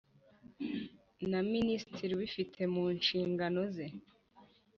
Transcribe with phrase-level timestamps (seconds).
[1.29, 3.85] Na minisitiri ubifite mu nshingano ze